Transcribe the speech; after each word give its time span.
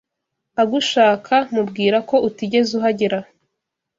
agushaka 0.61 1.35
mubwira 1.53 1.97
ko 2.09 2.15
utigeze 2.27 2.71
uhagera 2.79 3.19